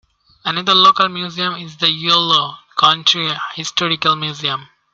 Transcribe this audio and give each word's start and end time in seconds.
Another 0.43 0.73
local 0.73 1.09
museum 1.09 1.53
is 1.57 1.77
the 1.77 1.87
Yolo 1.87 2.57
County 2.75 3.29
Historical 3.53 4.15
Museum. 4.15 4.67